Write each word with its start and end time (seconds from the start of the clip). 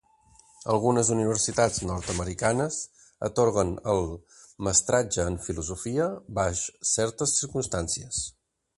Algunes 0.75 1.09
universitats 1.15 1.77
nord-americanes 1.89 2.79
atorguen 3.29 3.75
el 3.95 4.03
Mestratge 4.69 5.29
en 5.33 5.39
Filosofia 5.49 6.11
baix 6.41 6.67
certes 6.97 7.41
circumstàncies. 7.45 8.27